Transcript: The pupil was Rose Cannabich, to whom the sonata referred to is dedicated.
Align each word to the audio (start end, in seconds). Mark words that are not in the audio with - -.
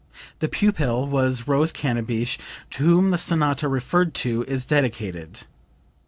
The 0.39 0.47
pupil 0.49 1.05
was 1.05 1.47
Rose 1.47 1.71
Cannabich, 1.71 2.39
to 2.71 2.83
whom 2.83 3.11
the 3.11 3.19
sonata 3.19 3.67
referred 3.67 4.15
to 4.15 4.43
is 4.47 4.65
dedicated. 4.65 5.41